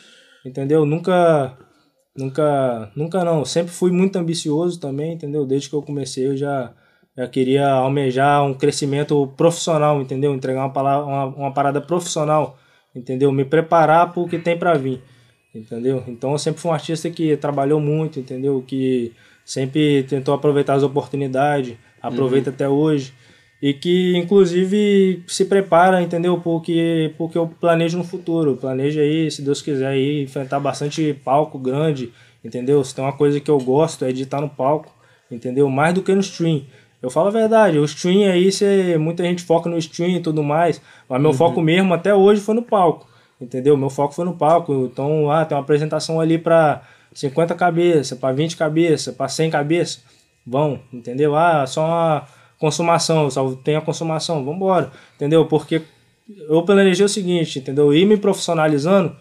[0.44, 0.84] entendeu?
[0.84, 1.56] Nunca
[2.16, 5.46] nunca nunca não, sempre fui muito ambicioso também, entendeu?
[5.46, 6.72] Desde que eu comecei eu já
[7.16, 10.34] já queria almejar um crescimento profissional, entendeu?
[10.34, 12.58] Entregar uma, palavra, uma, uma parada profissional,
[12.94, 13.30] entendeu?
[13.32, 15.02] Me preparar para o que tem para vir
[15.54, 16.02] entendeu?
[16.08, 18.62] Então eu sempre fui um artista que trabalhou muito, entendeu?
[18.66, 19.12] Que
[19.44, 23.12] sempre tentou aproveitar as oportunidades, aproveita até hoje
[23.60, 26.40] e que inclusive se prepara, entendeu?
[26.40, 31.58] Porque porque eu planejo no futuro, planejo aí, se Deus quiser aí enfrentar bastante palco
[31.58, 32.12] grande,
[32.44, 32.82] entendeu?
[32.82, 34.92] Se tem uma coisa que eu gosto é de estar no palco,
[35.30, 35.68] entendeu?
[35.68, 36.64] Mais do que no stream.
[37.00, 40.40] Eu falo a verdade, o stream aí, cê, muita gente foca no stream e tudo
[40.40, 43.11] mais, mas meu foco mesmo até hoje foi no palco
[43.42, 43.76] entendeu?
[43.76, 48.32] Meu foco foi no palco, então, ah, tem uma apresentação ali para 50 cabeças, para
[48.32, 50.02] 20 cabeças, para 100 cabeças,
[50.46, 51.36] vão, entendeu?
[51.36, 52.26] Ah, só uma
[52.58, 55.44] consumação, só tem a consumação, vamos embora, entendeu?
[55.46, 55.82] Porque
[56.48, 57.92] eu planejei o seguinte, entendeu?
[57.92, 59.14] Ir me profissionalizando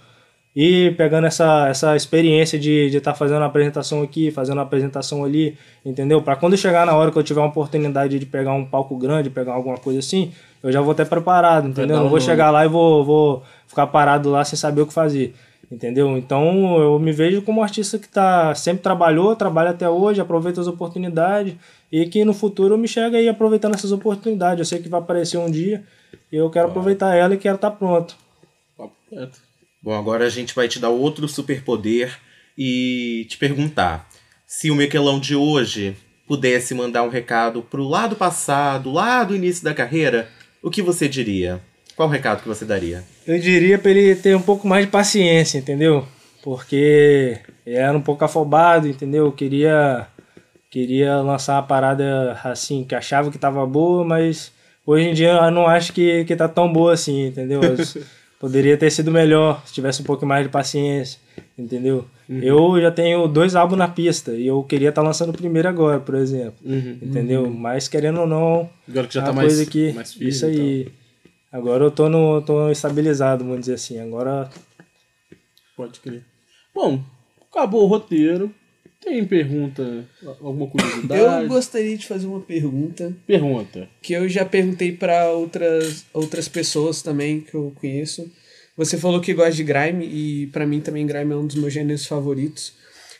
[0.55, 4.63] e pegando essa, essa experiência de estar de tá fazendo uma apresentação aqui, fazendo uma
[4.63, 6.21] apresentação ali, entendeu?
[6.21, 9.29] Para quando chegar na hora que eu tiver uma oportunidade de pegar um palco grande,
[9.29, 10.31] pegar alguma coisa assim,
[10.61, 11.97] eu já vou estar preparado, entendeu?
[11.97, 15.33] Não vou chegar lá e vou, vou ficar parado lá sem saber o que fazer,
[15.71, 16.17] entendeu?
[16.17, 20.59] Então eu me vejo como um artista que tá, sempre trabalhou, trabalha até hoje, aproveita
[20.61, 21.55] as oportunidades
[21.91, 24.59] e que no futuro eu me chego aí aproveitando essas oportunidades.
[24.59, 25.83] Eu sei que vai aparecer um dia
[26.31, 28.15] e eu quero aproveitar ela e quero estar pronto.
[28.77, 29.39] Papo reto.
[29.81, 32.19] Bom, agora a gente vai te dar outro superpoder
[32.57, 34.07] e te perguntar
[34.45, 35.95] se o Miquelão de hoje
[36.27, 40.29] pudesse mandar um recado pro lado passado, lá do início da carreira,
[40.61, 41.61] o que você diria?
[42.01, 43.03] Qual o recado que você daria?
[43.27, 46.03] Eu diria pra ele ter um pouco mais de paciência, entendeu?
[46.41, 49.25] Porque era um pouco afobado, entendeu?
[49.25, 50.07] Eu Queria
[50.71, 54.51] queria lançar uma parada assim que achava que tava boa, mas
[54.83, 57.61] hoje em dia eu não acho que, que tá tão boa assim, entendeu?
[58.39, 61.19] Poderia ter sido melhor se tivesse um pouco mais de paciência,
[61.55, 62.07] entendeu?
[62.27, 65.99] Eu já tenho dois álbuns na pista e eu queria estar lançando o primeiro agora,
[65.99, 67.47] por exemplo, entendeu?
[67.47, 70.49] Mas querendo ou não, Agora que já é tá mais, coisa que mais firme isso
[70.49, 71.00] e tal.
[71.51, 73.99] Agora eu tô no tô estabilizado, vamos dizer assim.
[73.99, 74.49] Agora
[75.75, 76.23] Pode crer.
[76.73, 77.03] Bom,
[77.49, 78.53] acabou o roteiro.
[79.03, 80.07] Tem pergunta,
[80.39, 81.43] alguma curiosidade?
[81.43, 83.89] Eu gostaria de fazer uma pergunta Pergunta.
[83.99, 88.31] que eu já perguntei pra outras, outras pessoas também que eu conheço.
[88.77, 91.73] Você falou que gosta de grime e pra mim também grime é um dos meus
[91.73, 92.73] gêneros favoritos.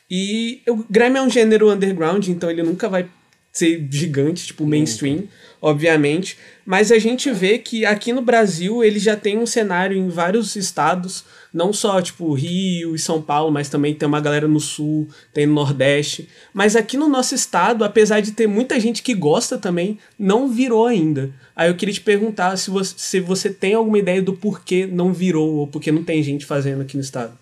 [0.09, 3.09] E o grime é um gênero underground, então ele nunca vai
[3.51, 5.23] ser gigante, tipo mainstream,
[5.61, 6.37] obviamente.
[6.65, 10.55] Mas a gente vê que aqui no Brasil ele já tem um cenário em vários
[10.55, 15.07] estados, não só tipo Rio e São Paulo, mas também tem uma galera no sul,
[15.33, 16.27] tem no Nordeste.
[16.53, 20.87] Mas aqui no nosso estado, apesar de ter muita gente que gosta também, não virou
[20.87, 21.29] ainda.
[21.55, 25.13] Aí eu queria te perguntar se você, se você tem alguma ideia do porquê não
[25.13, 27.37] virou ou porque não tem gente fazendo aqui no estado.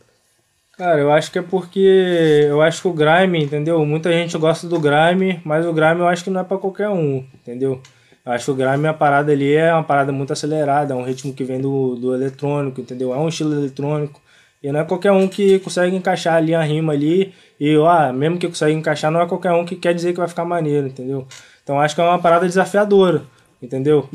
[0.77, 3.85] Cara, eu acho que é porque eu acho que o grime, entendeu?
[3.85, 6.87] Muita gente gosta do grime, mas o grime eu acho que não é pra qualquer
[6.87, 7.81] um, entendeu?
[8.25, 11.03] Eu acho que o grime, a parada ali é uma parada muito acelerada, é um
[11.03, 13.13] ritmo que vem do, do eletrônico, entendeu?
[13.13, 14.21] É um estilo eletrônico.
[14.61, 17.33] E não é qualquer um que consegue encaixar ali a rima ali.
[17.59, 20.27] E, ah, mesmo que consegue encaixar, não é qualquer um que quer dizer que vai
[20.27, 21.25] ficar maneiro, entendeu?
[21.63, 23.23] Então acho que é uma parada desafiadora,
[23.61, 24.07] entendeu?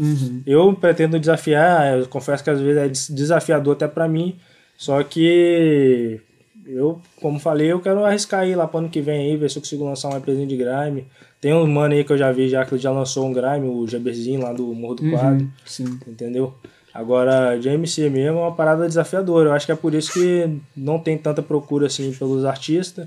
[0.47, 4.37] Eu pretendo desafiar, eu confesso que às vezes é des- desafiador até pra mim,
[4.77, 6.21] só que
[6.67, 9.59] eu, como falei, eu quero arriscar aí lá pro ano que vem aí, ver se
[9.59, 11.07] eu consigo lançar uma empresinha de grime.
[11.45, 13.87] Tem um mano aí que eu já vi já que já lançou um grime, o
[13.87, 16.01] Jaberzinho lá do Morro do Quadro, Sim.
[16.09, 16.55] entendeu?
[16.95, 19.51] Agora, de MC mesmo é uma parada desafiadora.
[19.51, 23.07] Eu acho que é por isso que não tem tanta procura assim pelos artistas.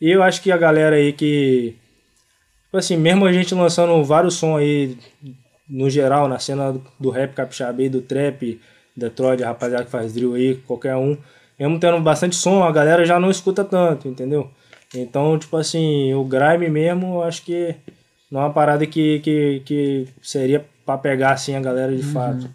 [0.00, 1.76] E eu acho que a galera aí que.
[2.64, 4.96] Tipo assim, mesmo a gente lançando vários sons aí,
[5.68, 8.58] no geral, na cena do- do rap capixaba e do trap,
[8.96, 11.14] Detroit, a rapaziada que faz drill aí, qualquer um.
[11.60, 14.50] Mesmo tendo bastante som, a galera já não escuta tanto, entendeu?
[14.94, 17.74] Então, tipo assim, o grime mesmo, eu acho que
[18.30, 22.48] não é uma parada que, que, que seria pra pegar assim a galera de fato.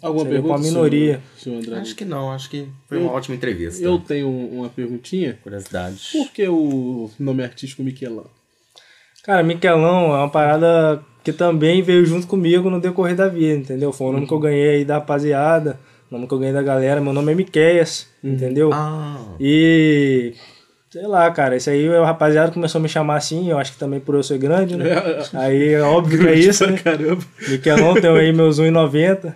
[0.00, 0.54] Alguma Seria pergunta?
[0.54, 1.20] com a minoria.
[1.36, 1.78] Senhor, senhor?
[1.80, 3.82] Acho que não, acho que foi uma Eu- ótima entrevista.
[3.84, 5.38] Eu tenho uma perguntinha.
[5.42, 6.00] Curiosidade.
[6.12, 8.26] Por que o nome artístico Miquelão?
[9.22, 13.92] Cara, Miquelão é uma parada que também veio junto comigo no decorrer da vida, entendeu?
[13.92, 15.78] Foi o nome que eu ganhei aí da rapaziada,
[16.10, 18.70] O nome que eu ganhei da galera, meu nome é Miqueias, entendeu?
[18.72, 20.32] Ah, E.
[20.96, 23.78] Sei lá, cara, isso aí o rapaziada começou a me chamar assim, eu acho que
[23.78, 24.86] também por eu ser grande, né?
[25.34, 26.78] Aí é óbvio que é isso, né?
[26.78, 27.22] Caramba.
[27.46, 29.34] Miquelão tem aí meus 1,90.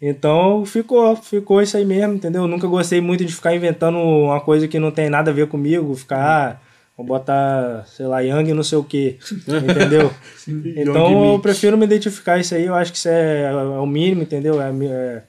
[0.00, 2.42] Então ficou, ficou isso aí mesmo, entendeu?
[2.42, 5.48] Eu nunca gostei muito de ficar inventando uma coisa que não tem nada a ver
[5.48, 6.56] comigo, ficar, ah,
[6.96, 10.12] vou botar, sei lá, Yang não sei o que, entendeu?
[10.76, 14.22] então eu prefiro me identificar isso aí, eu acho que isso é, é o mínimo,
[14.22, 14.62] entendeu?
[14.62, 15.22] É, é-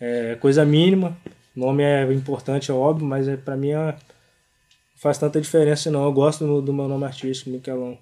[0.00, 1.14] é coisa mínima.
[1.54, 3.94] Nome é importante, é óbvio, mas é, pra mim é,
[5.02, 6.04] faz tanta diferença não.
[6.04, 7.98] Eu gosto do, do meu nome artístico, Miquelão.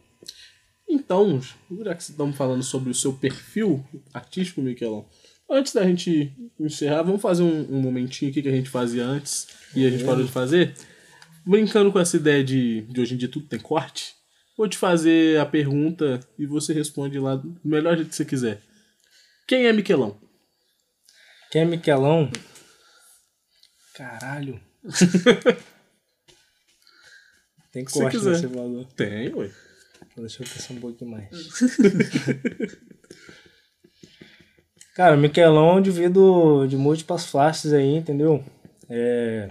[0.87, 1.41] Então,
[1.83, 3.83] já que estamos falando sobre o seu perfil
[4.13, 5.09] artístico, Miquelão,
[5.49, 9.49] antes da gente encerrar, vamos fazer um, um momentinho aqui que a gente fazia antes
[9.75, 10.75] e a gente parou de fazer.
[11.47, 14.15] Brincando com essa ideia de, de hoje em dia tudo tem corte,
[14.55, 18.61] vou te fazer a pergunta e você responde lá do melhor jeito que você quiser.
[19.49, 20.19] Quem é Miquelão?
[21.51, 22.31] Quem é Miquelão?
[23.97, 24.61] Caralho.
[27.73, 28.85] Tem corte nesse valor.
[28.97, 29.51] Tem, ué.
[30.17, 31.29] Deixa eu pensar um pouquinho mais.
[34.95, 38.43] Cara, Miquelão indivíduo de múltiplas faces aí, entendeu?
[38.89, 39.51] É,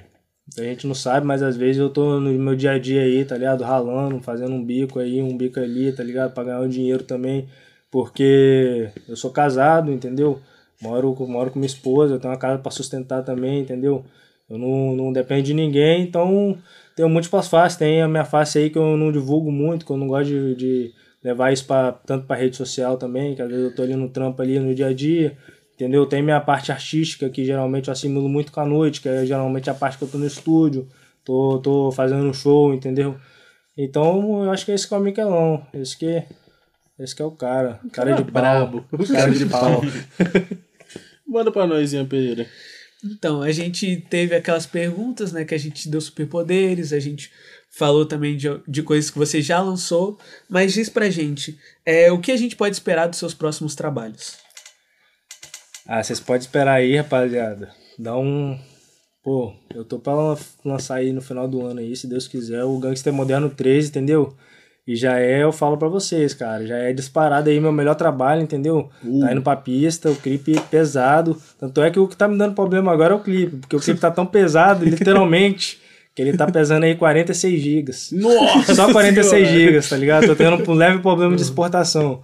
[0.57, 3.23] a gente não sabe, mas às vezes eu tô no meu dia a dia aí,
[3.25, 3.63] tá ligado?
[3.63, 6.33] Ralando, fazendo um bico aí, um bico ali, tá ligado?
[6.33, 7.47] Pra ganhar um dinheiro também,
[7.89, 10.39] porque eu sou casado, entendeu?
[10.81, 14.05] Moro, com- moro com minha esposa, eu tenho uma casa pra sustentar também, entendeu?
[14.49, 16.57] Eu não, não dependo de ninguém, então
[16.99, 17.77] tenho múltiplas faces.
[17.77, 20.55] Tem a minha face aí que eu não divulgo muito, que eu não gosto de,
[20.55, 23.95] de levar isso pra, tanto pra rede social também, que às vezes eu tô ali
[23.95, 25.37] no trampo ali no dia a dia,
[25.73, 26.05] entendeu?
[26.05, 29.69] Tem minha parte artística, que geralmente eu assimilo muito com a noite, que é geralmente
[29.69, 30.89] a parte que eu tô no estúdio,
[31.23, 33.15] tô, tô fazendo um show, entendeu?
[33.77, 36.23] Então eu acho que esse que é o Miquelão, esse que,
[36.99, 38.31] esse que é o cara, cara de pau.
[38.33, 38.85] brabo.
[39.09, 39.81] Cara de pau.
[41.25, 42.45] Manda pra nós, Ian Pereira.
[43.03, 45.45] Então, a gente teve aquelas perguntas, né?
[45.45, 47.31] Que a gente deu superpoderes, a gente
[47.71, 52.19] falou também de, de coisas que você já lançou, mas diz pra gente, é, o
[52.19, 54.37] que a gente pode esperar dos seus próximos trabalhos?
[55.87, 57.73] Ah, vocês podem esperar aí, rapaziada.
[57.97, 58.59] Dá um.
[59.23, 62.63] Pô, eu tô pra lan- lançar aí no final do ano aí, se Deus quiser,
[62.63, 64.35] o Gangster Moderno 13, entendeu?
[64.89, 68.41] E já é, eu falo pra vocês, cara, já é disparado aí meu melhor trabalho,
[68.41, 68.89] entendeu?
[69.19, 71.39] Tá indo pra pista, o clipe pesado.
[71.59, 73.79] Tanto é que o que tá me dando problema agora é o clipe, porque o
[73.79, 75.79] clipe tá tão pesado, literalmente,
[76.15, 78.09] que ele tá pesando aí 46 gigas.
[78.11, 78.73] Nossa!
[78.73, 79.59] Só 46 Senhora!
[79.59, 80.25] gigas, tá ligado?
[80.25, 82.23] Tô tendo um leve problema de exportação.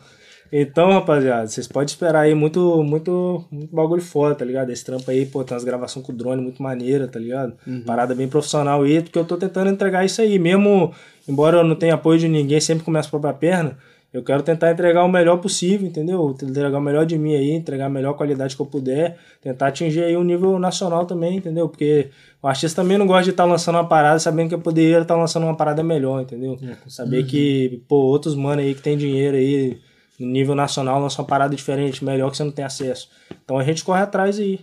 [0.52, 4.70] Então, rapaziada, vocês podem esperar aí muito, muito, muito bagulho foda, tá ligado?
[4.70, 7.54] Esse trampo aí, pô, tem umas gravações com drone muito maneira, tá ligado?
[7.86, 10.38] Parada bem profissional aí, porque eu tô tentando entregar isso aí.
[10.40, 10.94] Mesmo,
[11.28, 13.74] embora eu não tenha apoio de ninguém, sempre com minhas próprias pernas,
[14.14, 16.34] eu quero tentar entregar o melhor possível, entendeu?
[16.42, 20.04] Entregar o melhor de mim aí, entregar a melhor qualidade que eu puder, tentar atingir
[20.04, 21.68] aí o nível nacional também, entendeu?
[21.68, 25.00] Porque o artista também não gosta de estar lançando uma parada sabendo que eu poderia
[25.02, 26.58] estar lançando uma parada melhor, entendeu?
[26.88, 29.80] Saber que, pô, outros mano aí que tem dinheiro aí,
[30.19, 33.10] no nível nacional, lançam uma parada diferente, melhor que você não tem acesso.
[33.43, 34.60] Então a gente corre atrás aí.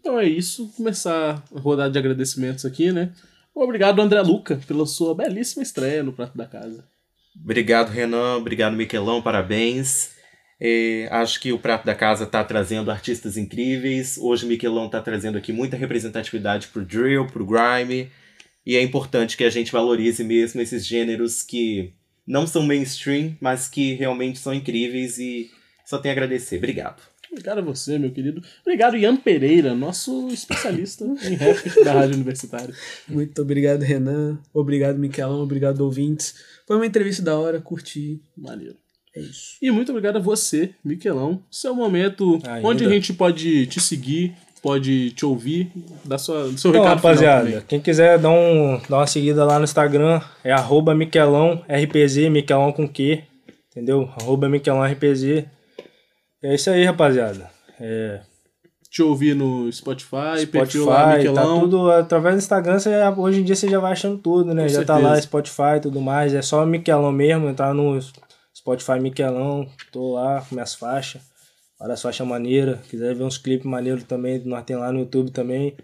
[0.00, 0.72] Então é isso.
[0.76, 3.12] Começar a rodada de agradecimentos aqui, né?
[3.54, 6.84] Obrigado, André Luca, pela sua belíssima estreia no Prato da Casa.
[7.42, 8.36] Obrigado, Renan.
[8.36, 9.20] Obrigado, Miquelão.
[9.20, 10.16] Parabéns.
[10.60, 14.16] É, acho que o Prato da Casa está trazendo artistas incríveis.
[14.18, 18.10] Hoje o Miquelão está trazendo aqui muita representatividade pro drill, pro grime.
[18.66, 21.94] E é importante que a gente valorize mesmo esses gêneros que
[22.28, 25.50] não são mainstream, mas que realmente são incríveis e
[25.84, 26.58] só tenho a agradecer.
[26.58, 27.02] Obrigado.
[27.30, 28.42] Obrigado a você, meu querido.
[28.62, 32.74] Obrigado, Ian Pereira, nosso especialista em rap da Rádio Universitária.
[33.06, 34.38] Muito obrigado, Renan.
[34.52, 35.42] Obrigado, Miquelão.
[35.42, 36.34] Obrigado, ouvintes.
[36.66, 38.20] Foi uma entrevista da hora, curti.
[38.36, 38.76] Maneiro.
[39.14, 39.56] É isso.
[39.60, 41.42] E muito obrigado a você, Miquelão.
[41.50, 42.66] Seu momento, Ainda.
[42.66, 44.34] onde a gente pode te seguir,
[44.68, 45.72] pode te ouvir,
[46.04, 49.64] dá sua, seu Então, recado rapaziada, quem quiser dar, um, dar uma seguida lá no
[49.64, 53.24] Instagram, é arroba Miquelão RPZ, Miquelão com Q,
[53.70, 54.10] entendeu?
[54.20, 55.46] Arroba Miquelão RPZ.
[56.42, 57.50] É isso aí, rapaziada.
[57.80, 58.20] É,
[58.90, 61.60] Te ouvir no Spotify, perfil lá, Spotify, tá Miquelão.
[61.60, 64.64] tudo através do Instagram, você, hoje em dia você já vai achando tudo, né?
[64.64, 65.14] Com já tá certeza.
[65.14, 67.98] lá Spotify e tudo mais, é só Miquelão mesmo, entrar no
[68.54, 71.22] Spotify Miquelão, tô lá com minhas faixas,
[71.78, 75.76] várias faixas maneiras, quiser ver uns clipes maneiros também, nós tem lá no YouTube também.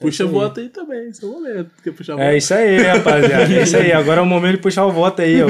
[0.00, 0.28] Puxa isso aí.
[0.28, 1.70] voto aí também, seu momento.
[1.82, 3.54] Quer puxar É isso aí, rapaziada.
[3.54, 3.92] É isso aí.
[3.92, 5.46] Agora é o momento de puxar o voto aí, ó.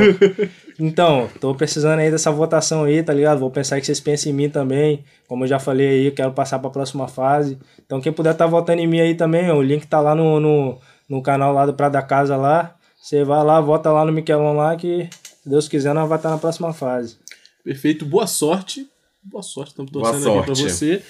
[0.79, 3.39] Então, tô precisando aí dessa votação aí, tá ligado?
[3.39, 5.05] Vou pensar que vocês pensem em mim também.
[5.27, 7.59] Como eu já falei aí, eu quero passar pra próxima fase.
[7.87, 10.41] Então, quem puder tá votando em mim aí também, ó, o link tá lá no,
[10.41, 12.75] no, no canal lá do Prato da Casa lá.
[13.01, 15.09] Você vai lá, vota lá no Miquelão lá que,
[15.43, 17.17] se Deus quiser, nós vai estar na próxima fase.
[17.65, 18.87] Perfeito, boa sorte.
[19.25, 20.63] Boa sorte, estamos Boa torcendo aqui sorte.
[20.63, 21.03] você.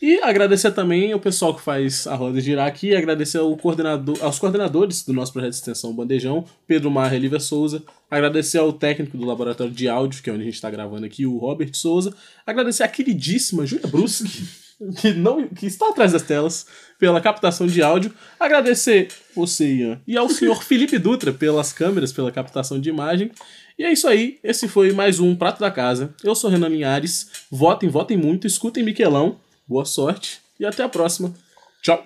[0.00, 4.38] E agradecer também ao pessoal que faz a roda girar aqui, agradecer ao coordenador, aos
[4.38, 9.18] coordenadores do nosso projeto de extensão Bandejão, Pedro Marra e Lívia Souza, agradecer ao técnico
[9.18, 12.14] do laboratório de áudio, que é onde a gente está gravando aqui, o Robert Souza,
[12.46, 14.48] agradecer à queridíssima Júlia Bruschi,
[15.00, 16.66] que, não, que está atrás das telas,
[16.96, 22.30] pela captação de áudio, agradecer você, Ian, e ao senhor Felipe Dutra pelas câmeras, pela
[22.30, 23.32] captação de imagem,
[23.78, 26.12] e é isso aí, esse foi mais um Prato da Casa.
[26.24, 31.32] Eu sou Renan Linhares, votem, votem muito, escutem Miquelão, boa sorte e até a próxima.
[31.80, 32.04] Tchau.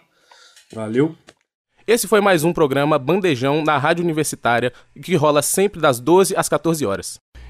[0.71, 1.17] Valeu.
[1.87, 4.71] Esse foi mais um programa Bandejão na Rádio Universitária,
[5.03, 7.19] que rola sempre das 12 às 14 horas.